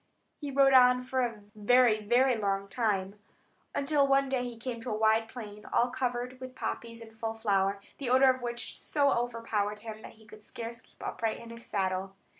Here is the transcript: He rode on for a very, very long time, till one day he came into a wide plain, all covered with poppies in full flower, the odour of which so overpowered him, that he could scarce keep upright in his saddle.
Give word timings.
He 0.39 0.49
rode 0.49 0.73
on 0.73 1.03
for 1.03 1.21
a 1.21 1.41
very, 1.53 2.03
very 2.03 2.35
long 2.35 2.67
time, 2.67 3.19
till 3.85 4.07
one 4.07 4.29
day 4.29 4.43
he 4.45 4.57
came 4.57 4.77
into 4.77 4.89
a 4.89 4.97
wide 4.97 5.27
plain, 5.27 5.63
all 5.71 5.91
covered 5.91 6.39
with 6.39 6.55
poppies 6.55 7.01
in 7.01 7.11
full 7.11 7.35
flower, 7.35 7.79
the 7.99 8.09
odour 8.09 8.31
of 8.31 8.41
which 8.41 8.79
so 8.79 9.11
overpowered 9.13 9.81
him, 9.81 9.99
that 10.01 10.13
he 10.13 10.25
could 10.25 10.41
scarce 10.41 10.81
keep 10.81 11.05
upright 11.05 11.37
in 11.37 11.51
his 11.51 11.67
saddle. 11.67 12.15